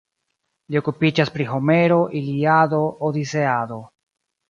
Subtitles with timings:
[0.75, 3.83] Li okupiĝas pri Homero, Iliado, Odiseado.